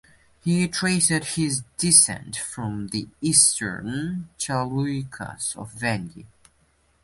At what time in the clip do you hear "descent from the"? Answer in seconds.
1.77-3.07